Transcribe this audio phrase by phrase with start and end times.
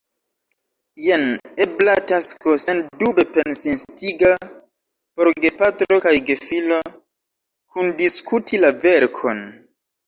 [1.07, 1.25] Jen
[1.65, 4.33] ebla tasko, sendube pens-instiga,
[5.15, 6.83] por gepatro kaj gefilo:
[7.77, 9.49] kundiskuti la verkon.